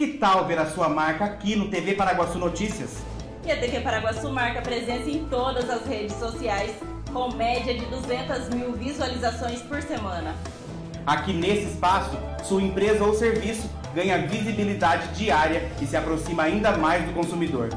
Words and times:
Que 0.00 0.14
tal 0.14 0.46
ver 0.46 0.58
a 0.58 0.64
sua 0.64 0.88
marca 0.88 1.26
aqui 1.26 1.54
no 1.54 1.68
TV 1.68 1.92
Paraguaçu 1.92 2.38
Notícias? 2.38 3.02
E 3.44 3.52
a 3.52 3.60
TV 3.60 3.80
Paraguaçu 3.80 4.30
marca 4.30 4.62
presença 4.62 5.10
em 5.10 5.26
todas 5.26 5.68
as 5.68 5.86
redes 5.86 6.16
sociais, 6.16 6.74
com 7.12 7.30
média 7.34 7.74
de 7.74 7.84
200 7.84 8.48
mil 8.48 8.72
visualizações 8.72 9.60
por 9.60 9.82
semana. 9.82 10.34
Aqui 11.06 11.34
nesse 11.34 11.72
espaço, 11.72 12.16
sua 12.44 12.62
empresa 12.62 13.04
ou 13.04 13.12
serviço 13.12 13.68
ganha 13.94 14.26
visibilidade 14.26 15.06
diária 15.08 15.70
e 15.82 15.84
se 15.84 15.98
aproxima 15.98 16.44
ainda 16.44 16.78
mais 16.78 17.04
do 17.04 17.12
consumidor. 17.12 17.68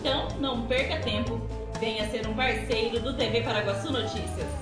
Então, 0.00 0.26
não 0.40 0.62
perca 0.66 0.96
tempo. 0.96 1.40
Venha 1.78 2.10
ser 2.10 2.26
um 2.26 2.34
parceiro 2.34 2.98
do 2.98 3.16
TV 3.16 3.40
Paraguaçu 3.40 3.92
Notícias. 3.92 4.61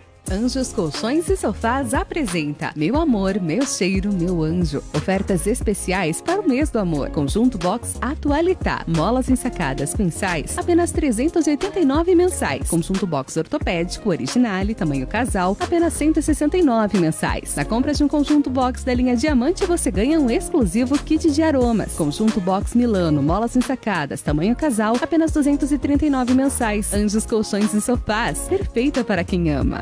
Anjos 0.29 0.71
Colchões 0.71 1.29
e 1.29 1.35
Sofás 1.35 1.93
apresenta 1.93 2.71
Meu 2.75 2.95
Amor, 2.95 3.41
Meu 3.41 3.65
Cheiro, 3.65 4.13
Meu 4.13 4.43
Anjo. 4.43 4.81
Ofertas 4.93 5.45
especiais 5.45 6.21
para 6.21 6.39
o 6.39 6.47
mês 6.47 6.69
do 6.69 6.79
amor. 6.79 7.09
Conjunto 7.09 7.57
Box 7.57 7.97
Atualitá. 7.99 8.83
Molas 8.87 9.29
ensacadas 9.29 9.93
quinçais, 9.93 10.57
apenas 10.57 10.91
389 10.91 12.15
mensais. 12.15 12.69
Conjunto 12.69 13.05
Box 13.05 13.35
Ortopédico 13.35 14.09
Originale, 14.09 14.73
tamanho 14.73 15.05
casal, 15.05 15.57
apenas 15.59 15.93
169 15.93 16.97
mensais. 16.99 17.55
Na 17.55 17.65
compra 17.65 17.93
de 17.93 18.03
um 18.03 18.07
conjunto 18.07 18.49
box 18.49 18.83
da 18.83 18.93
linha 18.93 19.17
Diamante, 19.17 19.65
você 19.65 19.91
ganha 19.91 20.19
um 20.19 20.29
exclusivo 20.29 20.97
kit 20.97 21.29
de 21.29 21.41
aromas. 21.41 21.93
Conjunto 21.93 22.39
Box 22.39 22.73
Milano, 22.73 23.21
molas 23.21 23.55
ensacadas, 23.55 24.21
tamanho 24.21 24.55
casal, 24.55 24.95
apenas 25.01 25.31
239 25.31 26.33
mensais. 26.33 26.93
Anjos 26.93 27.25
Colchões 27.25 27.73
e 27.73 27.81
Sofás. 27.81 28.45
Perfeita 28.47 29.03
para 29.03 29.23
quem 29.23 29.51
ama. 29.51 29.81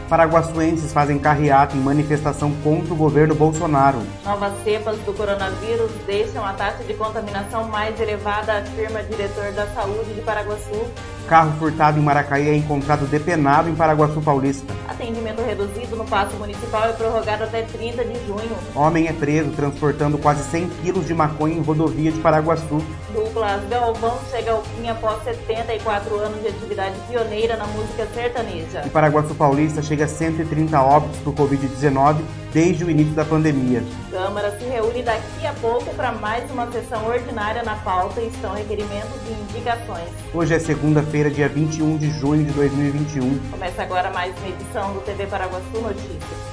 Paraguaçuenses 0.11 0.91
fazem 0.91 1.17
carreata 1.17 1.73
em 1.73 1.79
manifestação 1.79 2.51
contra 2.65 2.93
o 2.93 2.97
governo 2.97 3.33
Bolsonaro. 3.33 3.99
Novas 4.25 4.51
cepas 4.61 4.97
do 5.05 5.13
coronavírus 5.13 5.89
deixam 6.05 6.45
a 6.45 6.51
taxa 6.51 6.83
de 6.83 6.93
contaminação 6.95 7.69
mais 7.69 7.97
elevada, 7.97 8.57
afirma 8.57 9.01
diretor 9.03 9.53
da 9.53 9.65
saúde 9.67 10.13
de 10.13 10.19
Paraguaçu. 10.19 10.85
Carro 11.29 11.53
furtado 11.57 11.97
em 11.97 12.01
Maracaí 12.01 12.49
é 12.49 12.55
encontrado 12.55 13.05
depenado 13.05 13.69
em 13.69 13.75
Paraguaçu 13.75 14.21
Paulista. 14.21 14.73
Atendimento 14.85 15.41
reduzido 15.41 15.95
no 15.95 16.03
Paço 16.03 16.35
Municipal 16.35 16.89
é 16.89 16.91
prorrogado 16.91 17.45
até 17.45 17.61
30 17.61 18.03
de 18.03 18.27
junho. 18.27 18.57
Homem 18.75 19.07
é 19.07 19.13
preso 19.13 19.51
transportando 19.51 20.17
quase 20.17 20.43
100 20.43 20.67
quilos 20.83 21.07
de 21.07 21.13
maconha 21.13 21.55
em 21.55 21.61
rodovia 21.61 22.11
de 22.11 22.19
Paraguaçu. 22.19 22.83
Douglas 23.13 23.61
Galvão 23.69 24.19
chega 24.29 24.51
ao 24.51 24.61
fim 24.61 24.89
após 24.89 25.23
74 25.23 26.15
anos 26.15 26.41
de 26.41 26.49
atividade 26.49 26.95
pioneira 27.07 27.55
na 27.55 27.67
música 27.67 28.05
sertaneja. 28.13 28.81
E 28.85 28.89
Paraguaçu 28.89 29.33
Paulista 29.33 29.81
chega 29.81 30.00
a 30.03 30.07
130 30.07 30.81
óbitos 30.81 31.19
por 31.19 31.33
Covid-19 31.33 32.21
desde 32.53 32.83
o 32.83 32.89
início 32.89 33.13
da 33.13 33.23
pandemia. 33.23 33.83
Câmara 34.09 34.57
se 34.59 34.65
reúne 34.65 35.01
daqui 35.03 35.45
a 35.45 35.53
pouco 35.53 35.93
para 35.95 36.11
mais 36.11 36.49
uma 36.51 36.69
sessão 36.71 37.05
ordinária 37.07 37.63
na 37.63 37.75
pauta 37.75 38.21
e 38.21 38.27
estão 38.27 38.53
requerimentos 38.53 39.19
e 39.27 39.53
indicações. 39.55 40.09
Hoje 40.33 40.53
é 40.53 40.59
segunda-feira, 40.59 41.29
dia 41.29 41.47
21 41.47 41.97
de 41.97 42.09
junho 42.11 42.43
de 42.45 42.51
2021. 42.51 43.39
Começa 43.51 43.81
agora 43.81 44.11
mais 44.11 44.37
uma 44.37 44.49
edição 44.49 44.93
do 44.93 44.99
TV 45.01 45.25
Paraguaçu 45.27 45.81
Notícias. 45.81 46.50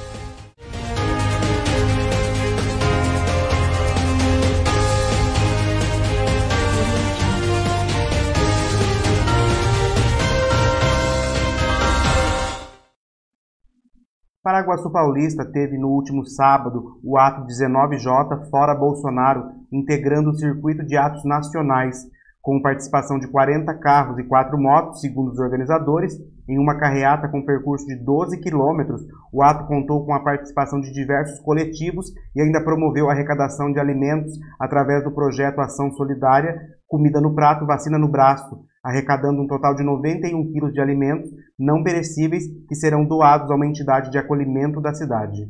Paraguaçu 14.43 14.88
Paulista 14.91 15.44
teve 15.44 15.76
no 15.76 15.88
último 15.88 16.25
sábado 16.25 17.00
o 17.03 17.19
ato 17.19 17.44
19J 17.44 18.49
Fora 18.49 18.72
Bolsonaro, 18.72 19.50
integrando 19.72 20.31
o 20.31 20.34
circuito 20.34 20.87
de 20.87 20.97
atos 20.97 21.25
nacionais, 21.25 22.06
com 22.41 22.62
participação 22.62 23.19
de 23.19 23.27
40 23.27 23.75
carros 23.75 24.16
e 24.19 24.22
4 24.22 24.56
motos, 24.56 25.00
segundo 25.00 25.32
os 25.32 25.41
organizadores. 25.41 26.15
Em 26.48 26.56
uma 26.56 26.78
carreata 26.78 27.28
com 27.28 27.44
percurso 27.44 27.84
de 27.84 27.97
12 27.97 28.41
quilômetros, 28.41 29.03
o 29.32 29.43
ato 29.43 29.66
contou 29.66 30.06
com 30.06 30.15
a 30.15 30.22
participação 30.22 30.81
de 30.81 30.93
diversos 30.93 31.41
coletivos 31.41 32.06
e 32.34 32.41
ainda 32.41 32.62
promoveu 32.62 33.10
a 33.10 33.12
arrecadação 33.12 33.72
de 33.72 33.81
alimentos 33.81 34.32
através 34.59 35.03
do 35.03 35.10
projeto 35.10 35.60
Ação 35.60 35.91
Solidária 35.91 36.59
Comida 36.86 37.21
no 37.21 37.34
Prato, 37.34 37.66
Vacina 37.66 37.98
no 37.98 38.09
Braço, 38.09 38.65
arrecadando 38.88 39.42
um 39.42 39.46
total 39.46 39.74
de 39.74 39.84
91 39.84 40.50
quilos 40.50 40.72
de 40.72 40.80
alimentos 40.80 41.30
não 41.58 41.82
perecíveis 41.82 42.44
que 42.66 42.74
serão 42.74 43.04
doados 43.04 43.50
a 43.50 43.54
uma 43.54 43.66
entidade 43.66 44.10
de 44.10 44.16
acolhimento 44.16 44.80
da 44.80 44.94
cidade. 44.94 45.46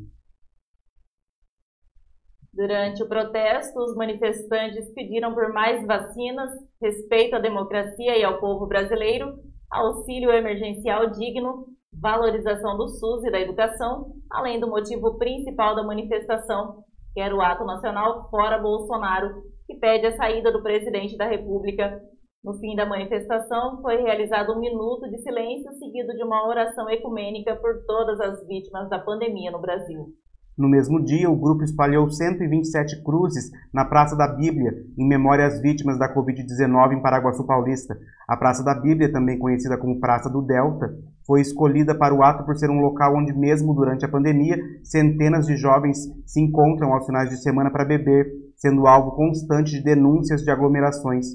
Durante 2.53 3.01
o 3.05 3.09
protesto, 3.09 3.79
os 3.79 3.95
manifestantes 3.95 4.93
pediram 4.93 5.33
por 5.33 5.53
mais 5.53 5.87
vacinas, 5.87 6.51
respeito 6.83 7.37
à 7.37 7.39
democracia 7.39 8.19
e 8.19 8.25
ao 8.25 8.41
povo 8.41 8.67
brasileiro, 8.67 9.35
auxílio 9.71 10.33
emergencial 10.33 11.09
digno, 11.11 11.67
valorização 11.93 12.77
do 12.77 12.89
SUS 12.89 13.25
e 13.25 13.31
da 13.31 13.41
educação, 13.41 14.13
além 14.29 14.59
do 14.59 14.69
motivo 14.69 15.17
principal 15.17 15.77
da 15.77 15.85
manifestação, 15.85 16.83
que 17.15 17.21
era 17.21 17.35
o 17.35 17.41
ato 17.41 17.65
nacional 17.65 18.29
Fora 18.29 18.59
Bolsonaro, 18.59 19.43
que 19.65 19.77
pede 19.77 20.07
a 20.07 20.17
saída 20.17 20.51
do 20.51 20.63
presidente 20.63 21.17
da 21.17 21.27
República. 21.27 22.01
No 22.43 22.55
fim 22.55 22.77
da 22.77 22.87
manifestação, 22.87 23.83
foi 23.83 23.97
realizado 23.97 24.53
um 24.53 24.61
minuto 24.61 25.11
de 25.11 25.19
silêncio, 25.19 25.73
seguido 25.73 26.15
de 26.15 26.23
uma 26.23 26.47
oração 26.47 26.89
ecumênica 26.89 27.57
por 27.57 27.85
todas 27.85 28.21
as 28.21 28.47
vítimas 28.47 28.89
da 28.89 28.99
pandemia 28.99 29.51
no 29.51 29.61
Brasil. 29.61 30.15
No 30.57 30.69
mesmo 30.69 31.03
dia, 31.03 31.29
o 31.29 31.37
grupo 31.37 31.65
espalhou 31.65 32.09
127 32.09 33.03
cruzes 33.03 33.51
na 33.73 33.85
Praça 33.85 34.17
da 34.17 34.29
Bíblia, 34.29 34.73
em 34.97 35.07
memória 35.07 35.47
às 35.47 35.61
vítimas 35.61 35.99
da 35.99 36.13
Covid-19 36.13 36.95
em 36.95 37.03
Paraguaçu 37.03 37.45
Paulista. 37.45 37.97
A 38.29 38.37
Praça 38.37 38.65
da 38.65 38.75
Bíblia, 38.75 39.13
também 39.13 39.39
conhecida 39.39 39.77
como 39.77 40.01
Praça 40.01 40.31
do 40.31 40.41
Delta, 40.43 40.95
foi 41.27 41.41
escolhida 41.41 41.95
para 41.97 42.15
o 42.15 42.23
ato 42.23 42.45
por 42.45 42.57
ser 42.57 42.71
um 42.71 42.81
local 42.81 43.17
onde, 43.17 43.33
mesmo 43.33 43.75
durante 43.75 44.05
a 44.05 44.09
pandemia, 44.09 44.57
centenas 44.83 45.47
de 45.47 45.57
jovens 45.57 46.09
se 46.25 46.41
encontram 46.41 46.93
aos 46.93 47.05
finais 47.05 47.31
de 47.31 47.43
semana 47.43 47.71
para 47.71 47.85
beber, 47.85 48.27
sendo 48.57 48.87
alvo 48.87 49.13
constante 49.13 49.73
de 49.73 49.83
denúncias 49.83 50.43
de 50.43 50.51
aglomerações. 50.51 51.27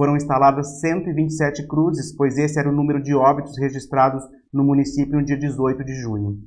Foram 0.00 0.16
instaladas 0.16 0.80
127 0.80 1.66
cruzes, 1.68 2.16
pois 2.16 2.38
esse 2.38 2.58
era 2.58 2.70
o 2.70 2.74
número 2.74 3.02
de 3.02 3.14
óbitos 3.14 3.58
registrados 3.58 4.22
no 4.50 4.64
município 4.64 5.14
no 5.14 5.22
dia 5.22 5.38
18 5.38 5.84
de 5.84 5.94
junho. 6.00 6.38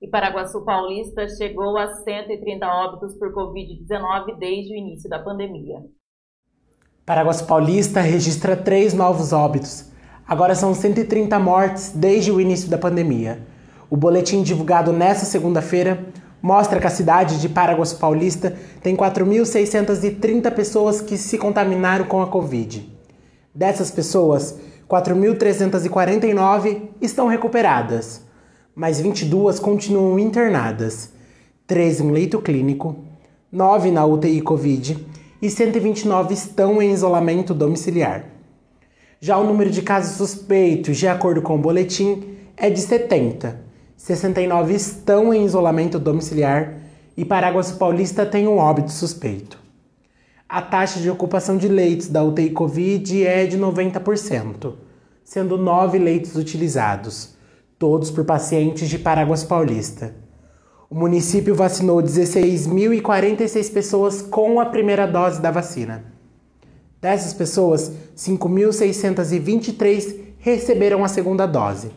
E 0.00 0.06
Paraguaçu 0.08 0.64
Paulista 0.64 1.26
chegou 1.30 1.76
a 1.76 1.94
130 2.04 2.64
óbitos 2.64 3.18
por 3.18 3.34
Covid-19 3.34 4.38
desde 4.38 4.72
o 4.72 4.76
início 4.76 5.10
da 5.10 5.18
pandemia. 5.18 5.80
Paraguaçu 7.04 7.44
Paulista 7.44 8.00
registra 8.00 8.56
três 8.56 8.94
novos 8.94 9.32
óbitos. 9.32 9.95
Agora 10.28 10.56
são 10.56 10.74
130 10.74 11.38
mortes 11.38 11.92
desde 11.94 12.32
o 12.32 12.40
início 12.40 12.68
da 12.68 12.76
pandemia. 12.76 13.38
O 13.88 13.96
boletim 13.96 14.42
divulgado 14.42 14.92
nesta 14.92 15.24
segunda-feira 15.24 16.04
mostra 16.42 16.80
que 16.80 16.86
a 16.86 16.90
cidade 16.90 17.40
de 17.40 17.48
Paraguaçu 17.48 17.96
Paulista 17.96 18.56
tem 18.82 18.96
4.630 18.96 20.50
pessoas 20.52 21.00
que 21.00 21.16
se 21.16 21.38
contaminaram 21.38 22.06
com 22.06 22.20
a 22.20 22.26
Covid. 22.26 22.92
Dessas 23.54 23.92
pessoas, 23.92 24.58
4.349 24.90 26.82
estão 27.00 27.28
recuperadas, 27.28 28.22
mas 28.74 29.00
22 29.00 29.60
continuam 29.60 30.18
internadas, 30.18 31.10
3 31.68 32.00
em 32.00 32.10
leito 32.10 32.40
clínico, 32.40 32.96
9 33.52 33.92
na 33.92 34.04
UTI 34.04 34.40
Covid 34.40 35.06
e 35.40 35.48
129 35.48 36.34
estão 36.34 36.82
em 36.82 36.90
isolamento 36.90 37.54
domiciliar. 37.54 38.35
Já 39.26 39.36
o 39.38 39.44
número 39.44 39.70
de 39.70 39.82
casos 39.82 40.14
suspeitos, 40.14 40.98
de 40.98 41.08
acordo 41.08 41.42
com 41.42 41.56
o 41.56 41.58
boletim, 41.58 42.36
é 42.56 42.70
de 42.70 42.78
70. 42.78 43.58
69 43.96 44.72
estão 44.72 45.34
em 45.34 45.44
isolamento 45.44 45.98
domiciliar 45.98 46.74
e 47.16 47.24
Paraguaçu 47.24 47.76
Paulista 47.76 48.24
tem 48.24 48.46
um 48.46 48.58
óbito 48.58 48.92
suspeito. 48.92 49.58
A 50.48 50.62
taxa 50.62 51.00
de 51.00 51.10
ocupação 51.10 51.56
de 51.56 51.66
leitos 51.66 52.06
da 52.06 52.22
UTI 52.22 52.50
Covid 52.50 53.26
é 53.26 53.46
de 53.46 53.58
90%, 53.58 54.74
sendo 55.24 55.58
9 55.58 55.98
leitos 55.98 56.36
utilizados, 56.36 57.34
todos 57.80 58.12
por 58.12 58.24
pacientes 58.24 58.88
de 58.88 58.96
Paraguaçu 58.96 59.48
Paulista. 59.48 60.14
O 60.88 60.94
município 60.94 61.52
vacinou 61.52 62.00
16.046 62.00 63.72
pessoas 63.72 64.22
com 64.22 64.60
a 64.60 64.66
primeira 64.66 65.04
dose 65.04 65.42
da 65.42 65.50
vacina. 65.50 66.15
Dessas 67.06 67.32
pessoas, 67.32 67.88
5.623 68.16 70.34
receberam 70.40 71.04
a 71.04 71.08
segunda 71.08 71.46
dose, 71.46 71.92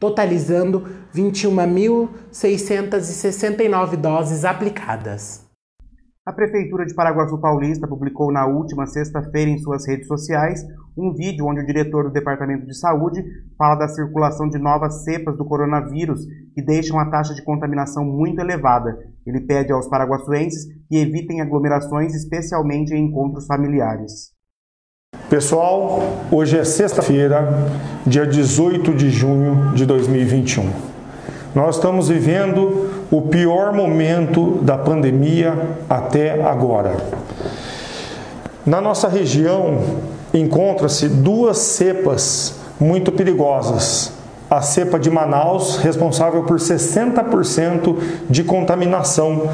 totalizando 0.00 0.82
21.669 1.14 3.94
doses 3.94 4.44
aplicadas. 4.44 5.46
A 6.26 6.32
Prefeitura 6.32 6.84
de 6.84 6.92
Paraguaçu 6.92 7.40
Paulista 7.40 7.86
publicou 7.86 8.32
na 8.32 8.44
última 8.44 8.84
sexta-feira 8.84 9.48
em 9.48 9.58
suas 9.58 9.86
redes 9.86 10.08
sociais 10.08 10.60
um 10.98 11.14
vídeo 11.14 11.46
onde 11.46 11.60
o 11.60 11.66
diretor 11.66 12.02
do 12.02 12.12
Departamento 12.12 12.66
de 12.66 12.76
Saúde 12.76 13.22
fala 13.56 13.76
da 13.76 13.86
circulação 13.86 14.48
de 14.48 14.58
novas 14.58 15.04
cepas 15.04 15.36
do 15.36 15.44
coronavírus 15.44 16.26
que 16.52 16.62
deixam 16.62 16.98
a 16.98 17.08
taxa 17.08 17.32
de 17.32 17.44
contaminação 17.44 18.04
muito 18.04 18.40
elevada. 18.40 18.98
Ele 19.24 19.42
pede 19.42 19.72
aos 19.72 19.88
paraguaçuenses 19.88 20.66
que 20.88 20.96
evitem 20.96 21.40
aglomerações, 21.40 22.12
especialmente 22.12 22.92
em 22.92 23.06
encontros 23.06 23.46
familiares. 23.46 24.31
Pessoal, 25.32 26.02
hoje 26.30 26.58
é 26.58 26.62
sexta-feira, 26.62 27.70
dia 28.06 28.26
18 28.26 28.92
de 28.92 29.08
junho 29.08 29.72
de 29.74 29.86
2021. 29.86 30.68
Nós 31.54 31.76
estamos 31.76 32.10
vivendo 32.10 32.90
o 33.10 33.22
pior 33.22 33.72
momento 33.72 34.58
da 34.60 34.76
pandemia 34.76 35.58
até 35.88 36.44
agora. 36.44 36.98
Na 38.66 38.78
nossa 38.78 39.08
região 39.08 39.78
encontra-se 40.34 41.08
duas 41.08 41.56
cepas 41.56 42.56
muito 42.78 43.10
perigosas. 43.10 44.12
A 44.52 44.60
cepa 44.60 44.98
de 44.98 45.10
Manaus, 45.10 45.78
responsável 45.78 46.42
por 46.42 46.58
60% 46.58 47.96
de 48.28 48.44
contaminação 48.44 49.48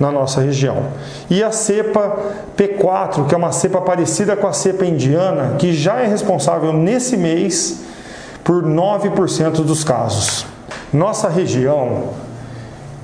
na 0.00 0.10
nossa 0.10 0.40
região. 0.40 0.86
E 1.30 1.40
a 1.40 1.52
cepa 1.52 2.18
P4, 2.56 3.28
que 3.28 3.34
é 3.36 3.38
uma 3.38 3.52
cepa 3.52 3.80
parecida 3.80 4.34
com 4.34 4.48
a 4.48 4.52
cepa 4.52 4.84
indiana, 4.84 5.54
que 5.56 5.72
já 5.72 6.00
é 6.00 6.06
responsável 6.08 6.72
nesse 6.72 7.16
mês 7.16 7.82
por 8.42 8.64
9% 8.64 9.62
dos 9.62 9.84
casos. 9.84 10.44
Nossa 10.92 11.28
região 11.28 12.08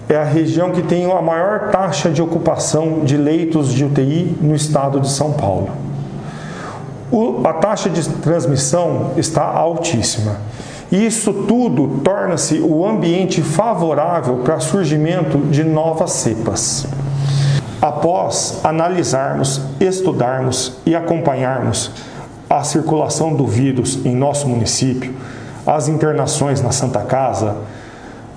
é 0.08 0.16
a 0.16 0.24
região 0.24 0.72
que 0.72 0.82
tem 0.82 1.08
a 1.08 1.22
maior 1.22 1.70
taxa 1.70 2.10
de 2.10 2.20
ocupação 2.20 3.04
de 3.04 3.16
leitos 3.16 3.72
de 3.72 3.84
UTI 3.84 4.36
no 4.40 4.56
estado 4.56 5.00
de 5.00 5.08
São 5.08 5.32
Paulo. 5.32 5.70
O, 7.12 7.46
a 7.46 7.52
taxa 7.52 7.88
de 7.88 8.08
transmissão 8.08 9.12
está 9.16 9.44
altíssima. 9.44 10.38
Isso 10.90 11.32
tudo 11.32 12.00
torna-se 12.04 12.60
o 12.60 12.86
ambiente 12.86 13.42
favorável 13.42 14.38
para 14.38 14.60
surgimento 14.60 15.38
de 15.38 15.64
novas 15.64 16.12
cepas. 16.12 16.86
Após 17.82 18.60
analisarmos, 18.62 19.60
estudarmos 19.80 20.78
e 20.86 20.94
acompanharmos 20.94 21.90
a 22.48 22.62
circulação 22.62 23.34
do 23.34 23.46
vírus 23.46 23.98
em 24.04 24.14
nosso 24.14 24.48
município, 24.48 25.12
as 25.66 25.88
internações 25.88 26.62
na 26.62 26.70
Santa 26.70 27.00
Casa, 27.00 27.56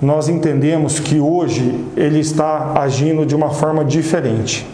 nós 0.02 0.28
entendemos 0.28 0.98
que 0.98 1.20
hoje 1.20 1.84
ele 1.96 2.18
está 2.18 2.72
agindo 2.80 3.24
de 3.24 3.34
uma 3.34 3.50
forma 3.50 3.84
diferente. 3.84 4.66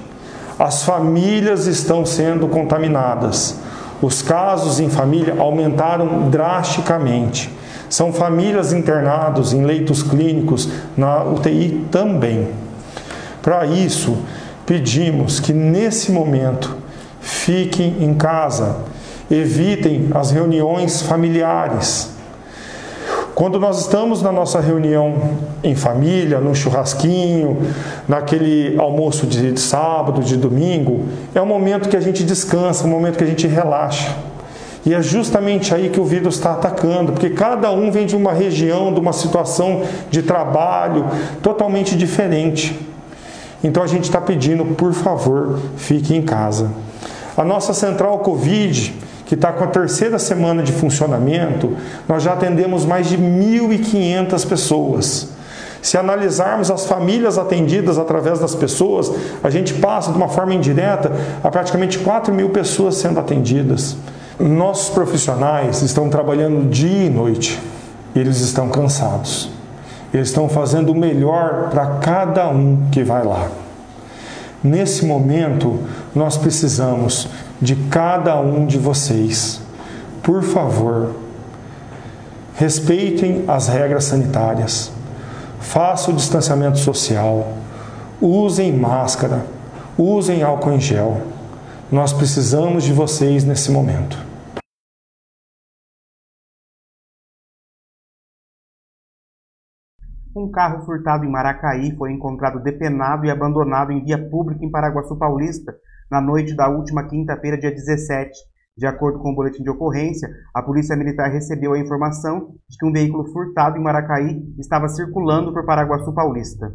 As 0.58 0.84
famílias 0.84 1.66
estão 1.66 2.06
sendo 2.06 2.48
contaminadas. 2.48 3.56
Os 4.00 4.22
casos 4.22 4.80
em 4.80 4.88
família 4.88 5.36
aumentaram 5.38 6.30
drasticamente. 6.30 7.50
São 7.88 8.12
famílias 8.12 8.72
internados 8.72 9.52
em 9.52 9.64
leitos 9.64 10.02
clínicos 10.02 10.68
na 10.96 11.24
UTI 11.24 11.86
também. 11.90 12.48
Para 13.42 13.66
isso, 13.66 14.16
pedimos 14.64 15.38
que 15.40 15.52
nesse 15.52 16.10
momento 16.10 16.76
fiquem 17.20 17.96
em 18.00 18.14
casa, 18.14 18.76
evitem 19.30 20.08
as 20.14 20.30
reuniões 20.30 21.02
familiares 21.02 22.16
quando 23.36 23.60
nós 23.60 23.80
estamos 23.80 24.22
na 24.22 24.32
nossa 24.32 24.60
reunião 24.60 25.14
em 25.62 25.74
família, 25.74 26.40
no 26.40 26.54
churrasquinho, 26.54 27.58
naquele 28.08 28.80
almoço 28.80 29.26
de 29.26 29.60
sábado, 29.60 30.22
de 30.22 30.38
domingo, 30.38 31.04
é 31.34 31.42
um 31.42 31.44
momento 31.44 31.90
que 31.90 31.98
a 31.98 32.00
gente 32.00 32.24
descansa, 32.24 32.86
um 32.86 32.88
momento 32.88 33.18
que 33.18 33.24
a 33.24 33.26
gente 33.26 33.46
relaxa. 33.46 34.16
E 34.86 34.94
é 34.94 35.02
justamente 35.02 35.74
aí 35.74 35.90
que 35.90 35.98
o 35.98 36.04
vírus 36.04 36.36
está 36.36 36.52
atacando, 36.52 37.10
porque 37.10 37.30
cada 37.30 37.72
um 37.72 37.90
vem 37.90 38.06
de 38.06 38.14
uma 38.14 38.32
região, 38.32 38.94
de 38.94 39.00
uma 39.00 39.12
situação 39.12 39.82
de 40.08 40.22
trabalho 40.22 41.04
totalmente 41.42 41.96
diferente. 41.96 42.78
Então 43.64 43.82
a 43.82 43.88
gente 43.88 44.04
está 44.04 44.20
pedindo, 44.20 44.64
por 44.64 44.92
favor, 44.92 45.58
fique 45.76 46.14
em 46.14 46.22
casa. 46.22 46.70
A 47.36 47.44
nossa 47.44 47.74
central 47.74 48.20
Covid, 48.20 48.94
que 49.26 49.34
está 49.34 49.52
com 49.52 49.64
a 49.64 49.66
terceira 49.66 50.20
semana 50.20 50.62
de 50.62 50.70
funcionamento, 50.70 51.76
nós 52.08 52.22
já 52.22 52.34
atendemos 52.34 52.84
mais 52.84 53.08
de 53.08 53.18
1.500 53.18 54.46
pessoas. 54.46 55.30
Se 55.82 55.98
analisarmos 55.98 56.70
as 56.70 56.86
famílias 56.86 57.38
atendidas 57.38 57.98
através 57.98 58.38
das 58.38 58.54
pessoas, 58.54 59.10
a 59.42 59.50
gente 59.50 59.74
passa 59.74 60.12
de 60.12 60.16
uma 60.16 60.28
forma 60.28 60.54
indireta 60.54 61.10
a 61.42 61.50
praticamente 61.50 61.98
4 61.98 62.32
mil 62.32 62.50
pessoas 62.50 62.94
sendo 62.94 63.18
atendidas. 63.18 63.96
Nossos 64.38 64.90
profissionais 64.90 65.80
estão 65.80 66.10
trabalhando 66.10 66.68
dia 66.68 67.06
e 67.06 67.10
noite, 67.10 67.58
eles 68.14 68.40
estão 68.40 68.68
cansados. 68.68 69.50
Eles 70.12 70.28
estão 70.28 70.48
fazendo 70.48 70.92
o 70.92 70.94
melhor 70.94 71.68
para 71.70 71.86
cada 71.96 72.48
um 72.48 72.88
que 72.90 73.02
vai 73.02 73.24
lá. 73.24 73.48
Nesse 74.62 75.04
momento, 75.04 75.78
nós 76.14 76.36
precisamos 76.36 77.28
de 77.60 77.76
cada 77.76 78.38
um 78.40 78.66
de 78.66 78.78
vocês. 78.78 79.60
Por 80.22 80.42
favor, 80.42 81.14
respeitem 82.56 83.44
as 83.46 83.68
regras 83.68 84.04
sanitárias, 84.04 84.90
façam 85.60 86.12
o 86.12 86.16
distanciamento 86.16 86.78
social, 86.78 87.52
usem 88.20 88.72
máscara, 88.72 89.46
usem 89.96 90.42
álcool 90.42 90.72
em 90.72 90.80
gel. 90.80 91.20
Nós 91.90 92.12
precisamos 92.12 92.82
de 92.82 92.92
vocês 92.92 93.44
nesse 93.44 93.70
momento. 93.70 94.16
Um 100.34 100.50
carro 100.50 100.84
furtado 100.84 101.24
em 101.24 101.30
Maracaí 101.30 101.96
foi 101.96 102.10
encontrado 102.10 102.60
depenado 102.60 103.24
e 103.24 103.30
abandonado 103.30 103.92
em 103.92 104.04
via 104.04 104.18
pública 104.18 104.64
em 104.64 104.70
Paraguaçu 104.70 105.16
Paulista 105.16 105.76
na 106.10 106.20
noite 106.20 106.56
da 106.56 106.68
última 106.68 107.06
quinta-feira, 107.06 107.56
dia 107.56 107.70
17. 107.70 108.32
De 108.76 108.84
acordo 108.84 109.20
com 109.20 109.30
o 109.30 109.34
boletim 109.36 109.62
de 109.62 109.70
ocorrência, 109.70 110.28
a 110.52 110.60
Polícia 110.60 110.96
Militar 110.96 111.30
recebeu 111.30 111.72
a 111.72 111.78
informação 111.78 112.52
de 112.68 112.76
que 112.78 112.84
um 112.84 112.92
veículo 112.92 113.32
furtado 113.32 113.78
em 113.78 113.82
Maracaí 113.82 114.42
estava 114.58 114.88
circulando 114.88 115.52
por 115.52 115.64
Paraguaçu 115.64 116.12
Paulista. 116.12 116.66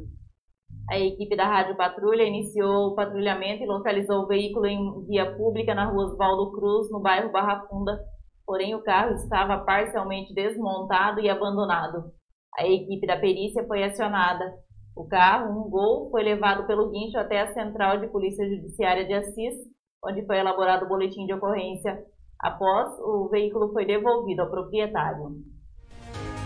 A 0.91 0.99
equipe 0.99 1.37
da 1.37 1.47
Rádio 1.47 1.77
Patrulha 1.77 2.23
iniciou 2.23 2.87
o 2.87 2.95
patrulhamento 2.95 3.63
e 3.63 3.65
localizou 3.65 4.23
o 4.23 4.27
veículo 4.27 4.65
em 4.65 5.05
via 5.05 5.37
pública 5.37 5.73
na 5.73 5.85
rua 5.85 6.03
Oswaldo 6.03 6.51
Cruz, 6.51 6.91
no 6.91 6.99
bairro 6.99 7.31
Barra 7.31 7.65
Funda. 7.65 7.97
Porém, 8.45 8.75
o 8.75 8.83
carro 8.83 9.13
estava 9.13 9.57
parcialmente 9.59 10.33
desmontado 10.33 11.21
e 11.21 11.29
abandonado. 11.29 12.11
A 12.59 12.67
equipe 12.67 13.07
da 13.07 13.15
perícia 13.15 13.65
foi 13.67 13.81
acionada. 13.85 14.53
O 14.93 15.07
carro, 15.07 15.65
um 15.65 15.69
Gol, 15.69 16.09
foi 16.11 16.23
levado 16.23 16.67
pelo 16.67 16.89
guincho 16.89 17.17
até 17.17 17.39
a 17.39 17.53
Central 17.53 18.01
de 18.01 18.07
Polícia 18.09 18.45
Judiciária 18.45 19.05
de 19.05 19.13
Assis, 19.13 19.55
onde 20.03 20.25
foi 20.25 20.39
elaborado 20.39 20.83
o 20.83 20.89
boletim 20.89 21.25
de 21.25 21.33
ocorrência. 21.33 22.03
Após, 22.37 22.99
o 22.99 23.29
veículo 23.29 23.71
foi 23.71 23.85
devolvido 23.85 24.41
ao 24.41 24.49
proprietário. 24.49 25.37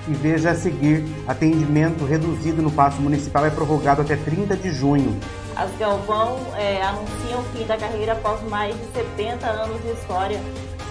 E 0.08 0.14
veja 0.14 0.52
a 0.52 0.56
seguir, 0.56 1.04
atendimento 1.28 2.06
reduzido 2.06 2.62
no 2.62 2.70
Paço 2.70 3.02
Municipal 3.02 3.46
é 3.46 3.50
prorrogado 3.50 4.02
até 4.02 4.16
30 4.16 4.56
de 4.56 4.72
junho. 4.72 5.20
As 5.56 5.72
Galvão 5.80 6.38
é, 6.56 6.82
anunciam 6.84 7.40
o 7.40 7.44
fim 7.56 7.66
da 7.66 7.76
carreira 7.76 8.12
após 8.12 8.40
mais 8.50 8.76
de 8.76 8.86
70 8.94 9.48
anos 9.48 9.82
de 9.82 9.90
história. 9.92 10.40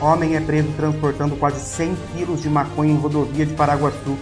Homem 0.01 0.35
é 0.35 0.41
preso 0.41 0.69
transportando 0.77 1.37
quase 1.37 1.61
100 1.61 1.97
quilos 2.13 2.43
de 2.43 2.49
maconha 2.49 2.93
em 2.93 2.97
rodovia 2.97 3.47
de 3.47 3.55
Paraguaçu. 3.55 4.19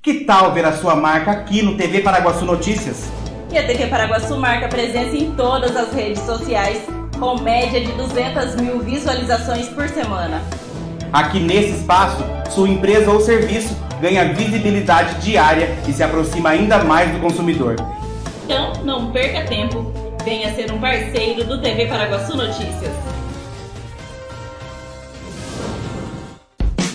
Que 0.00 0.24
tal 0.24 0.54
ver 0.54 0.64
a 0.64 0.72
sua 0.72 0.96
marca 0.96 1.30
aqui 1.32 1.60
no 1.60 1.76
TV 1.76 2.00
Paraguaçu 2.00 2.44
Notícias? 2.46 3.10
E 3.50 3.58
a 3.58 3.66
TV 3.66 3.88
Paraguaçu 3.88 4.36
marca 4.38 4.68
presença 4.68 5.14
em 5.14 5.32
todas 5.34 5.76
as 5.76 5.92
redes 5.92 6.22
sociais, 6.22 6.82
com 7.18 7.38
média 7.40 7.80
de 7.80 7.92
200 7.92 8.56
mil 8.56 8.80
visualizações 8.80 9.68
por 9.68 9.86
semana. 9.90 10.40
Aqui 11.12 11.38
nesse 11.38 11.72
espaço, 11.72 12.24
sua 12.50 12.66
empresa 12.66 13.10
ou 13.10 13.20
serviço 13.20 13.76
ganha 14.00 14.32
visibilidade 14.32 15.20
diária 15.20 15.76
e 15.86 15.92
se 15.92 16.02
aproxima 16.02 16.48
ainda 16.48 16.82
mais 16.82 17.10
do 17.12 17.20
consumidor. 17.20 17.76
Então, 18.44 18.72
não 18.82 19.12
perca 19.12 19.46
tempo. 19.46 19.92
Venha 20.24 20.54
ser 20.54 20.72
um 20.72 20.80
parceiro 20.80 21.44
do 21.44 21.60
TV 21.60 21.86
Paraguaçu 21.86 22.34
Notícias. 22.34 22.92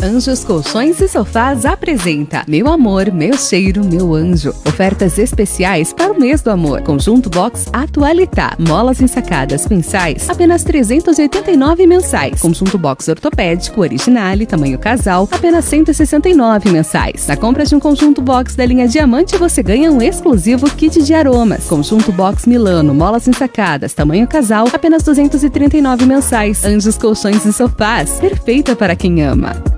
Anjos 0.00 0.44
Colchões 0.44 1.00
e 1.00 1.08
Sofás 1.08 1.66
apresenta 1.66 2.44
Meu 2.46 2.68
Amor, 2.68 3.10
Meu 3.12 3.36
Cheiro, 3.36 3.84
Meu 3.84 4.14
Anjo. 4.14 4.50
Ofertas 4.64 5.18
especiais 5.18 5.92
para 5.92 6.12
o 6.12 6.20
mês 6.20 6.40
do 6.40 6.50
amor. 6.50 6.82
Conjunto 6.82 7.28
Box 7.28 7.66
Atualitá. 7.72 8.56
Molas 8.60 9.00
ensacadas 9.00 9.66
mensais, 9.66 10.30
apenas 10.30 10.62
389 10.62 11.84
mensais. 11.86 12.40
Conjunto 12.40 12.78
Box 12.78 13.08
Ortopédico 13.08 13.80
Originale, 13.80 14.46
tamanho 14.46 14.78
casal, 14.78 15.28
apenas 15.32 15.64
169 15.64 16.70
mensais. 16.70 17.26
Na 17.26 17.36
compra 17.36 17.64
de 17.64 17.74
um 17.74 17.80
conjunto 17.80 18.22
box 18.22 18.54
da 18.54 18.64
linha 18.64 18.86
Diamante, 18.86 19.36
você 19.36 19.64
ganha 19.64 19.90
um 19.90 20.00
exclusivo 20.00 20.70
kit 20.70 21.02
de 21.02 21.12
aromas. 21.12 21.64
Conjunto 21.64 22.12
Box 22.12 22.46
Milano, 22.46 22.94
molas 22.94 23.26
ensacadas, 23.26 23.94
tamanho 23.94 24.28
casal, 24.28 24.68
apenas 24.72 25.02
239 25.02 26.06
mensais. 26.06 26.64
Anjos 26.64 26.96
Colchões 26.96 27.44
e 27.44 27.52
Sofás, 27.52 28.12
perfeita 28.20 28.76
para 28.76 28.94
quem 28.94 29.24
ama. 29.24 29.77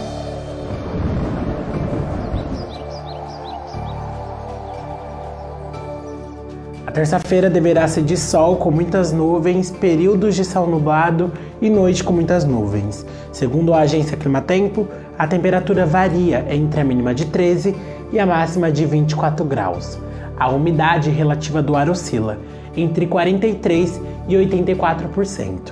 A 6.91 6.93
terça-feira 6.93 7.49
deverá 7.49 7.87
ser 7.87 8.03
de 8.03 8.17
sol 8.17 8.57
com 8.57 8.69
muitas 8.69 9.13
nuvens, 9.13 9.71
períodos 9.71 10.35
de 10.35 10.43
céu 10.43 10.67
nublado 10.67 11.31
e 11.61 11.69
noite 11.69 12.03
com 12.03 12.11
muitas 12.11 12.43
nuvens. 12.43 13.05
Segundo 13.31 13.73
a 13.73 13.79
agência 13.79 14.17
Climatempo, 14.17 14.89
a 15.17 15.25
temperatura 15.25 15.85
varia 15.85 16.45
entre 16.53 16.81
a 16.81 16.83
mínima 16.83 17.13
de 17.13 17.27
13 17.27 17.73
e 18.11 18.19
a 18.19 18.25
máxima 18.25 18.69
de 18.69 18.85
24 18.85 19.45
graus. 19.45 19.97
A 20.37 20.49
umidade 20.49 21.09
relativa 21.09 21.63
do 21.63 21.77
ar 21.77 21.89
oscila 21.89 22.37
entre 22.75 23.07
43 23.07 24.01
e 24.27 24.35
84%. 24.35 25.71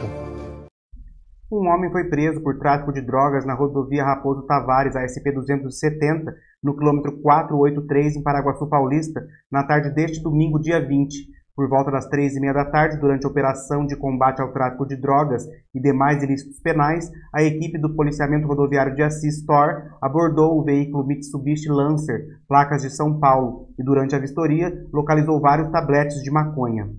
Um 1.51 1.67
homem 1.67 1.91
foi 1.91 2.05
preso 2.05 2.39
por 2.41 2.59
tráfico 2.59 2.93
de 2.93 3.01
drogas 3.01 3.45
na 3.45 3.55
rodovia 3.55 4.05
Raposo 4.05 4.43
Tavares, 4.43 4.95
a 4.95 5.01
SP-270, 5.03 6.31
no 6.63 6.75
quilômetro 6.75 7.21
483, 7.21 8.17
em 8.17 8.23
Paraguaçu 8.23 8.67
Paulista, 8.67 9.25
na 9.51 9.63
tarde 9.63 9.89
deste 9.91 10.21
domingo, 10.21 10.59
dia 10.59 10.85
20. 10.85 11.39
Por 11.55 11.67
volta 11.67 11.91
das 11.91 12.07
três 12.07 12.37
e 12.37 12.39
meia 12.39 12.53
da 12.53 12.63
tarde, 12.63 12.97
durante 12.97 13.25
a 13.25 13.29
operação 13.29 13.85
de 13.85 13.93
combate 13.97 14.41
ao 14.41 14.53
tráfico 14.53 14.85
de 14.85 14.95
drogas 14.95 15.43
e 15.75 15.81
demais 15.81 16.23
ilícitos 16.23 16.57
penais, 16.61 17.11
a 17.35 17.43
equipe 17.43 17.77
do 17.77 17.93
policiamento 17.95 18.47
rodoviário 18.47 18.95
de 18.95 19.03
Assis 19.03 19.45
Tor 19.45 19.97
abordou 20.01 20.57
o 20.57 20.63
veículo 20.63 21.05
Mitsubishi 21.05 21.67
Lancer, 21.67 22.25
placas 22.47 22.81
de 22.81 22.89
São 22.89 23.19
Paulo, 23.19 23.67
e 23.77 23.83
durante 23.83 24.15
a 24.15 24.19
vistoria 24.19 24.71
localizou 24.93 25.41
vários 25.41 25.69
tabletes 25.69 26.23
de 26.23 26.31
maconha. 26.31 26.89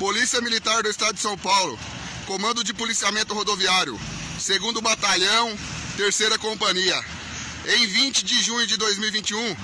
Polícia 0.00 0.40
Militar 0.40 0.82
do 0.82 0.88
Estado 0.88 1.14
de 1.14 1.20
São 1.20 1.38
Paulo, 1.38 1.78
Comando 2.26 2.64
de 2.64 2.74
Policiamento 2.74 3.34
Rodoviário, 3.34 3.94
2 3.94 4.80
Batalhão, 4.82 5.50
Terceira 5.96 6.36
Companhia. 6.38 7.21
Em 7.64 7.86
20 7.86 8.24
de 8.24 8.42
junho 8.42 8.66
de 8.66 8.76
2021, 8.76 9.56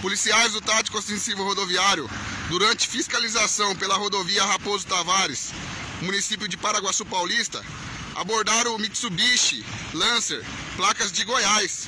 policiais 0.00 0.52
do 0.52 0.62
Tático 0.62 0.96
Ostensivo 0.96 1.44
Rodoviário, 1.44 2.08
durante 2.48 2.88
fiscalização 2.88 3.76
pela 3.76 3.96
rodovia 3.96 4.42
Raposo 4.44 4.86
Tavares, 4.86 5.52
município 6.00 6.48
de 6.48 6.56
Paraguaçu 6.56 7.04
Paulista, 7.04 7.62
abordaram 8.14 8.74
o 8.74 8.78
Mitsubishi 8.78 9.62
Lancer, 9.92 10.42
placas 10.76 11.12
de 11.12 11.22
Goiás. 11.24 11.86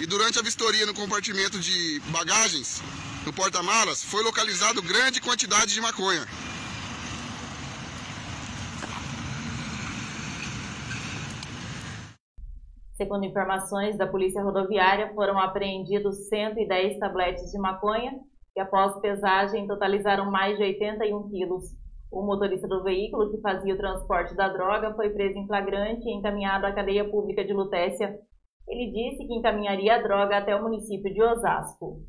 E 0.00 0.06
durante 0.06 0.40
a 0.40 0.42
vistoria 0.42 0.84
no 0.84 0.94
compartimento 0.94 1.60
de 1.60 2.02
bagagens, 2.08 2.82
no 3.24 3.32
porta-malas, 3.32 4.02
foi 4.02 4.24
localizado 4.24 4.82
grande 4.82 5.20
quantidade 5.20 5.74
de 5.74 5.80
maconha. 5.80 6.26
Segundo 12.98 13.24
informações 13.24 13.96
da 13.96 14.08
Polícia 14.08 14.42
Rodoviária, 14.42 15.14
foram 15.14 15.38
apreendidos 15.38 16.26
110 16.28 16.98
tabletes 16.98 17.48
de 17.48 17.56
maconha 17.56 18.18
que, 18.52 18.58
após 18.58 19.00
pesagem, 19.00 19.68
totalizaram 19.68 20.28
mais 20.32 20.56
de 20.56 20.64
81 20.64 21.28
quilos. 21.28 21.76
O 22.10 22.26
motorista 22.26 22.66
do 22.66 22.82
veículo 22.82 23.30
que 23.30 23.40
fazia 23.40 23.72
o 23.72 23.76
transporte 23.76 24.34
da 24.34 24.48
droga 24.48 24.94
foi 24.94 25.10
preso 25.10 25.38
em 25.38 25.46
flagrante 25.46 26.08
e 26.08 26.12
encaminhado 26.12 26.66
à 26.66 26.72
cadeia 26.72 27.08
pública 27.08 27.44
de 27.44 27.52
Lutécia. 27.52 28.18
Ele 28.66 28.90
disse 28.90 29.24
que 29.28 29.34
encaminharia 29.34 29.94
a 29.94 30.02
droga 30.02 30.36
até 30.36 30.56
o 30.56 30.62
município 30.64 31.14
de 31.14 31.22
Osasco. 31.22 32.02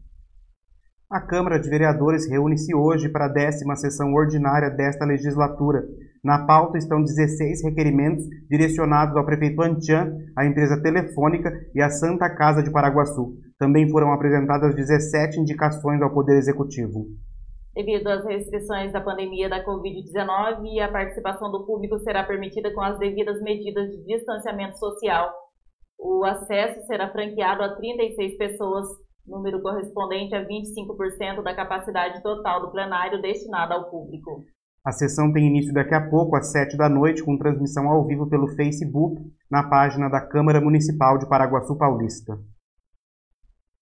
A 1.12 1.20
Câmara 1.20 1.60
de 1.60 1.68
Vereadores 1.68 2.30
reúne-se 2.30 2.76
hoje 2.76 3.10
para 3.10 3.26
a 3.26 3.30
décima 3.30 3.76
sessão 3.76 4.14
ordinária 4.14 4.70
desta 4.70 5.06
legislatura. 5.06 5.84
Na 6.24 6.46
pauta 6.46 6.78
estão 6.78 7.02
16 7.02 7.64
requerimentos 7.64 8.24
direcionados 8.48 9.18
ao 9.18 9.26
prefeito 9.26 9.60
Antian, 9.60 10.16
à 10.38 10.46
empresa 10.46 10.80
telefônica 10.80 11.52
e 11.74 11.82
à 11.82 11.90
Santa 11.90 12.30
Casa 12.30 12.62
de 12.62 12.72
Paraguaçu. 12.72 13.34
Também 13.58 13.90
foram 13.90 14.14
apresentadas 14.14 14.76
17 14.76 15.40
indicações 15.40 16.00
ao 16.00 16.14
Poder 16.14 16.38
Executivo. 16.38 17.08
Devido 17.74 18.06
às 18.06 18.24
restrições 18.24 18.94
da 18.94 19.02
pandemia 19.02 19.50
da 19.50 19.66
Covid-19, 19.66 20.80
a 20.80 20.92
participação 20.92 21.50
do 21.50 21.66
público 21.66 21.98
será 22.02 22.24
permitida 22.24 22.72
com 22.72 22.82
as 22.82 23.00
devidas 23.00 23.42
medidas 23.42 23.90
de 23.90 24.06
distanciamento 24.06 24.78
social. 24.78 25.34
O 25.98 26.24
acesso 26.24 26.86
será 26.86 27.10
franqueado 27.12 27.64
a 27.64 27.76
36 27.76 28.38
pessoas, 28.38 28.86
número 29.30 29.62
correspondente 29.62 30.36
a 30.36 30.46
25% 30.46 31.44
da 31.44 31.56
capacidade 31.56 32.22
total 32.22 32.62
do 32.62 32.72
plenário 32.72 33.22
destinada 33.22 33.76
ao 33.76 33.90
público. 33.90 34.44
A 34.84 34.92
sessão 34.92 35.32
tem 35.32 35.48
início 35.48 35.74
daqui 35.74 35.94
a 35.94 36.10
pouco, 36.10 36.36
às 36.36 36.52
7 36.52 36.76
da 36.76 36.90
noite, 36.90 37.24
com 37.24 37.38
transmissão 37.38 37.88
ao 37.88 38.06
vivo 38.06 38.28
pelo 38.28 38.48
Facebook, 38.56 39.22
na 39.52 39.70
página 39.70 40.10
da 40.10 40.22
Câmara 40.22 40.60
Municipal 40.60 41.18
de 41.18 41.28
Paraguaçu 41.28 41.78
Paulista. 41.78 42.40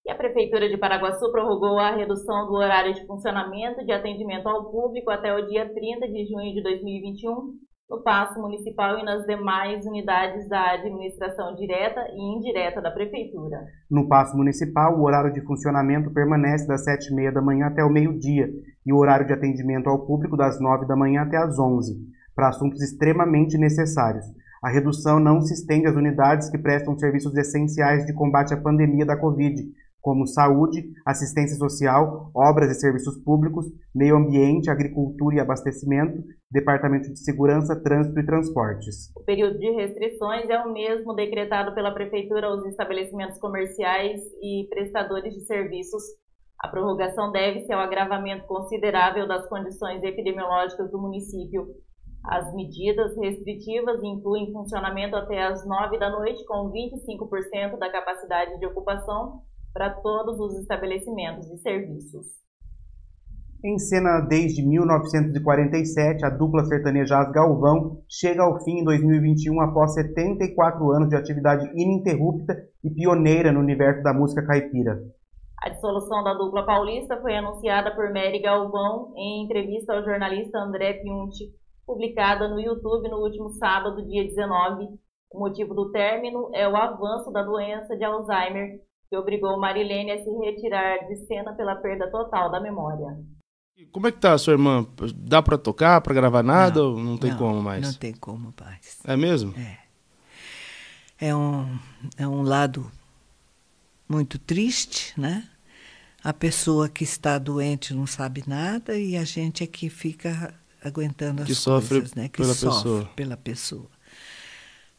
E 0.04 0.10
a 0.10 0.16
Prefeitura 0.16 0.68
de 0.68 0.76
Paraguaçu 0.76 1.30
prorrogou 1.30 1.78
a 1.78 1.94
redução 1.94 2.46
do 2.46 2.54
horário 2.54 2.94
de 2.94 3.06
funcionamento 3.06 3.84
de 3.84 3.92
atendimento 3.92 4.48
ao 4.48 4.70
público 4.70 5.10
até 5.10 5.34
o 5.34 5.46
dia 5.46 5.72
30 5.72 6.08
de 6.08 6.26
junho 6.26 6.52
de 6.54 6.62
2021, 6.62 7.58
no 7.88 8.02
Paço 8.02 8.38
Municipal 8.38 8.98
e 8.98 9.04
nas 9.04 9.24
demais 9.24 9.86
unidades 9.86 10.46
da 10.46 10.72
administração 10.72 11.54
direta 11.54 12.06
e 12.12 12.36
indireta 12.36 12.82
da 12.82 12.90
Prefeitura. 12.90 13.64
No 13.90 14.06
Paço 14.06 14.36
Municipal, 14.36 14.98
o 14.98 15.04
horário 15.04 15.32
de 15.32 15.40
funcionamento 15.40 16.10
permanece 16.10 16.68
das 16.68 16.84
7h30 16.84 17.32
da 17.32 17.40
manhã 17.40 17.66
até 17.66 17.82
o 17.82 17.90
meio-dia 17.90 18.50
e 18.84 18.92
o 18.92 18.98
horário 18.98 19.26
de 19.26 19.32
atendimento 19.32 19.88
ao 19.88 20.04
público 20.04 20.36
das 20.36 20.60
9 20.60 20.86
da 20.86 20.94
manhã 20.94 21.22
até 21.22 21.38
as 21.38 21.58
11, 21.58 21.96
para 22.34 22.48
assuntos 22.48 22.82
extremamente 22.82 23.56
necessários. 23.56 24.26
A 24.62 24.68
redução 24.68 25.18
não 25.18 25.40
se 25.40 25.54
estende 25.54 25.86
às 25.86 25.96
unidades 25.96 26.50
que 26.50 26.58
prestam 26.58 26.98
serviços 26.98 27.34
essenciais 27.36 28.04
de 28.04 28.12
combate 28.12 28.52
à 28.52 28.56
pandemia 28.56 29.06
da 29.06 29.16
Covid, 29.16 29.64
como 30.00 30.26
saúde, 30.26 30.90
assistência 31.04 31.56
social, 31.56 32.30
obras 32.34 32.70
e 32.70 32.80
serviços 32.80 33.18
públicos, 33.22 33.66
meio 33.94 34.16
ambiente, 34.16 34.70
agricultura 34.70 35.36
e 35.36 35.40
abastecimento, 35.40 36.22
departamento 36.50 37.12
de 37.12 37.18
segurança, 37.18 37.80
trânsito 37.82 38.18
e 38.18 38.24
transportes. 38.24 39.12
O 39.16 39.24
período 39.24 39.58
de 39.58 39.70
restrições 39.72 40.48
é 40.48 40.58
o 40.60 40.72
mesmo 40.72 41.14
decretado 41.14 41.74
pela 41.74 41.92
Prefeitura 41.92 42.46
aos 42.46 42.64
estabelecimentos 42.64 43.38
comerciais 43.38 44.20
e 44.42 44.66
prestadores 44.70 45.34
de 45.34 45.44
serviços. 45.44 46.02
A 46.60 46.68
prorrogação 46.68 47.30
deve-se 47.30 47.72
ao 47.72 47.80
agravamento 47.80 48.46
considerável 48.46 49.28
das 49.28 49.48
condições 49.48 50.02
epidemiológicas 50.02 50.90
do 50.90 50.98
município. 50.98 51.66
As 52.24 52.52
medidas 52.54 53.16
restritivas 53.16 54.02
incluem 54.02 54.52
funcionamento 54.52 55.14
até 55.14 55.40
às 55.44 55.66
9 55.66 55.98
da 55.98 56.10
noite, 56.10 56.44
com 56.46 56.70
25% 56.70 57.78
da 57.78 57.90
capacidade 57.90 58.58
de 58.58 58.66
ocupação 58.66 59.42
para 59.72 59.90
todos 59.90 60.38
os 60.40 60.58
estabelecimentos 60.58 61.50
e 61.50 61.58
serviços. 61.58 62.26
Em 63.64 63.76
cena 63.76 64.20
desde 64.20 64.64
1947, 64.64 66.24
a 66.24 66.30
dupla 66.30 66.64
sertaneja 66.64 67.18
As 67.18 67.32
Galvão 67.32 68.00
chega 68.08 68.44
ao 68.44 68.62
fim 68.62 68.78
em 68.78 68.84
2021 68.84 69.60
após 69.60 69.94
74 69.94 70.92
anos 70.92 71.08
de 71.08 71.16
atividade 71.16 71.68
ininterrupta 71.74 72.56
e 72.84 72.88
pioneira 72.88 73.50
no 73.50 73.58
universo 73.58 74.00
da 74.04 74.14
música 74.14 74.46
caipira. 74.46 75.00
A 75.60 75.70
dissolução 75.70 76.22
da 76.22 76.34
dupla 76.34 76.64
paulista 76.64 77.20
foi 77.20 77.36
anunciada 77.36 77.92
por 77.96 78.12
Mary 78.12 78.40
Galvão 78.40 79.12
em 79.16 79.44
entrevista 79.44 79.92
ao 79.92 80.04
jornalista 80.04 80.56
André 80.60 80.92
Piunti, 81.02 81.50
publicada 81.84 82.46
no 82.46 82.60
YouTube 82.60 83.08
no 83.10 83.16
último 83.16 83.48
sábado, 83.54 84.06
dia 84.06 84.22
19. 84.22 84.86
O 85.32 85.40
motivo 85.40 85.74
do 85.74 85.90
término 85.90 86.48
é 86.54 86.68
o 86.68 86.76
avanço 86.76 87.32
da 87.32 87.42
doença 87.42 87.96
de 87.96 88.04
Alzheimer 88.04 88.78
que 89.08 89.16
obrigou 89.16 89.58
Marilene 89.58 90.12
a 90.12 90.22
se 90.22 90.30
retirar 90.30 91.06
de 91.06 91.16
cena 91.26 91.54
pela 91.54 91.76
perda 91.76 92.10
total 92.10 92.50
da 92.50 92.60
memória. 92.60 93.18
Como 93.92 94.06
é 94.06 94.12
que 94.12 94.18
tá 94.18 94.32
a 94.32 94.38
sua 94.38 94.54
irmã? 94.54 94.86
Dá 95.14 95.40
para 95.40 95.56
tocar, 95.56 96.00
para 96.00 96.14
gravar 96.14 96.42
nada 96.42 96.80
não, 96.80 96.90
ou 96.90 96.98
não 96.98 97.16
tem 97.16 97.30
não, 97.30 97.38
como 97.38 97.62
mais? 97.62 97.82
Não 97.82 97.94
tem 97.94 98.12
como 98.12 98.52
mais. 98.60 98.98
É 99.04 99.16
mesmo? 99.16 99.54
É. 99.56 99.78
É 101.20 101.34
um, 101.34 101.78
é 102.16 102.26
um 102.26 102.42
lado 102.42 102.90
muito 104.08 104.38
triste, 104.38 105.18
né? 105.18 105.48
A 106.22 106.32
pessoa 106.32 106.88
que 106.88 107.04
está 107.04 107.38
doente 107.38 107.94
não 107.94 108.06
sabe 108.06 108.42
nada 108.46 108.96
e 108.98 109.16
a 109.16 109.24
gente 109.24 109.62
é 109.62 109.66
que 109.66 109.88
fica 109.88 110.54
aguentando 110.82 111.44
que 111.44 111.52
as 111.52 111.58
sofre 111.58 112.00
coisas, 112.00 112.14
né? 112.14 112.28
Que 112.28 112.38
pela 112.42 112.54
sofre 112.54 112.78
pessoa. 112.78 113.10
pela 113.14 113.36
pessoa. 113.36 113.90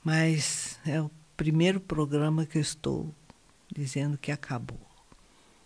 Mas 0.04 0.80
é 0.86 1.02
o 1.02 1.12
primeiro 1.36 1.80
programa 1.80 2.46
que 2.46 2.58
eu 2.58 2.62
estou 2.62 3.14
dizendo 3.72 4.18
que 4.18 4.32
acabou. 4.32 4.80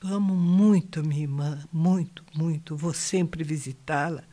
Eu 0.03 0.15
amo 0.15 0.35
muito 0.35 0.99
a 0.99 1.03
minha 1.03 1.21
irmã, 1.21 1.63
muito, 1.71 2.23
muito. 2.35 2.75
Vou 2.75 2.93
sempre 2.93 3.43
visitá-la. 3.43 4.23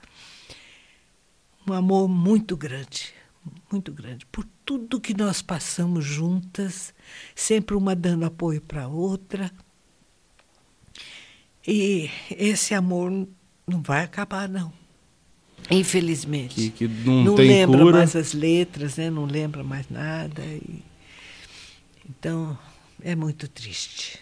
Um 1.68 1.72
amor 1.72 2.08
muito 2.08 2.56
grande, 2.56 3.14
muito 3.70 3.92
grande. 3.92 4.26
Por 4.26 4.44
tudo 4.64 5.00
que 5.00 5.14
nós 5.14 5.42
passamos 5.42 6.04
juntas, 6.04 6.92
sempre 7.34 7.76
uma 7.76 7.94
dando 7.94 8.24
apoio 8.24 8.60
para 8.60 8.84
a 8.84 8.88
outra. 8.88 9.52
E 11.66 12.10
esse 12.30 12.74
amor 12.74 13.28
não 13.66 13.82
vai 13.82 14.02
acabar, 14.02 14.48
não. 14.48 14.72
Infelizmente. 15.70 16.54
Que, 16.54 16.70
que 16.70 16.88
não, 16.88 17.22
não 17.22 17.34
lembra 17.34 17.78
cura. 17.78 17.98
mais 17.98 18.16
as 18.16 18.32
letras, 18.32 18.96
né? 18.96 19.08
não 19.08 19.24
lembra 19.24 19.62
mais 19.62 19.88
nada. 19.88 20.42
E... 20.42 20.82
Então, 22.08 22.58
é 23.04 23.14
muito 23.14 23.48
triste. 23.50 24.20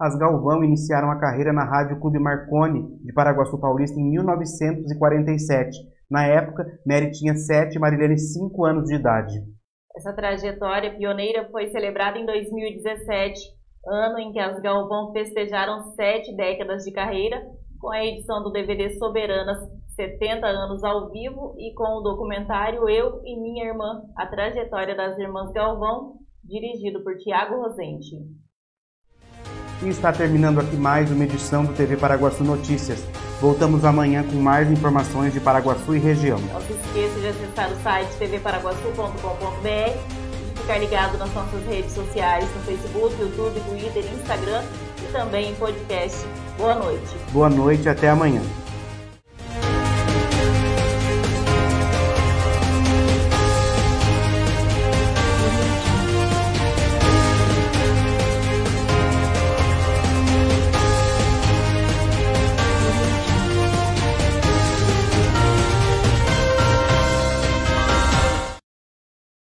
As 0.00 0.18
Galvão 0.18 0.64
iniciaram 0.64 1.10
a 1.10 1.20
carreira 1.20 1.52
na 1.52 1.64
Rádio 1.64 2.00
Clube 2.00 2.18
Marconi, 2.18 2.98
de 3.04 3.12
Paraguaçu 3.12 3.58
Paulista, 3.58 4.00
em 4.00 4.10
1947. 4.10 5.78
Na 6.10 6.26
época, 6.26 6.66
Mary 6.84 7.10
tinha 7.12 7.36
7 7.36 7.76
e 7.76 7.78
Marilene 7.78 8.18
5 8.18 8.64
anos 8.64 8.88
de 8.88 8.96
idade. 8.96 9.40
Essa 9.94 10.12
trajetória 10.12 10.96
pioneira 10.96 11.48
foi 11.50 11.68
celebrada 11.68 12.18
em 12.18 12.26
2017, 12.26 13.40
ano 13.86 14.18
em 14.18 14.32
que 14.32 14.38
as 14.38 14.60
Galvão 14.60 15.12
festejaram 15.12 15.92
sete 15.94 16.34
décadas 16.34 16.84
de 16.84 16.92
carreira, 16.92 17.40
com 17.78 17.90
a 17.90 18.04
edição 18.04 18.42
do 18.42 18.50
DVD 18.50 18.90
Soberanas 18.98 19.58
70 19.94 20.46
anos 20.46 20.82
ao 20.82 21.10
vivo 21.10 21.54
e 21.58 21.74
com 21.74 21.98
o 21.98 22.00
documentário 22.00 22.88
Eu 22.88 23.20
e 23.24 23.38
Minha 23.38 23.66
Irmã, 23.66 24.02
a 24.16 24.26
trajetória 24.26 24.96
das 24.96 25.18
irmãs 25.18 25.52
Galvão, 25.52 26.21
dirigido 26.52 27.00
por 27.02 27.16
Tiago 27.16 27.56
Rosente. 27.62 28.14
E 29.82 29.88
está 29.88 30.12
terminando 30.12 30.60
aqui 30.60 30.76
mais 30.76 31.10
uma 31.10 31.24
edição 31.24 31.64
do 31.64 31.72
TV 31.72 31.96
Paraguaçu 31.96 32.44
Notícias. 32.44 33.02
Voltamos 33.40 33.84
amanhã 33.84 34.22
com 34.22 34.36
mais 34.36 34.70
informações 34.70 35.32
de 35.32 35.40
Paraguaçu 35.40 35.96
e 35.96 35.98
região. 35.98 36.38
Não 36.38 36.60
se 36.60 36.74
esqueça 36.74 37.20
de 37.20 37.26
acessar 37.26 37.72
o 37.72 37.76
site 37.82 38.10
tvparaguaçu.com.br 38.18 39.66
e 39.66 40.60
ficar 40.60 40.78
ligado 40.78 41.18
nas 41.18 41.34
nossas 41.34 41.64
redes 41.66 41.92
sociais, 41.92 42.44
no 42.54 42.62
Facebook, 42.62 43.20
YouTube, 43.20 43.58
Twitter, 43.60 44.04
Instagram 44.14 44.62
e 45.02 45.10
também 45.10 45.50
em 45.50 45.54
podcast. 45.54 46.18
Boa 46.58 46.74
noite. 46.74 47.16
Boa 47.32 47.50
noite 47.50 47.84
e 47.84 47.88
até 47.88 48.10
amanhã. 48.10 48.42